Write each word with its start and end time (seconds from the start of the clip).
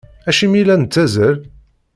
Acimi 0.29 0.57
i 0.61 0.65
la 0.67 0.75
nettazzal? 0.81 1.35